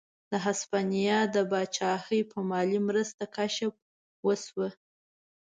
[0.31, 3.73] د هسپانیا د پاچاهۍ په مالي مرسته کشف
[4.27, 4.69] وشوه.